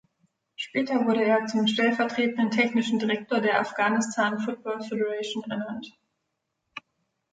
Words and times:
Später 0.55 1.05
wurde 1.05 1.23
er 1.23 1.45
zum 1.45 1.67
stellvertretenden 1.67 2.49
Technischen 2.49 2.97
Direktor 2.97 3.39
der 3.39 3.59
Afghanistan 3.59 4.39
Football 4.39 4.81
Federation 4.81 5.43
ernannt. 5.47 5.95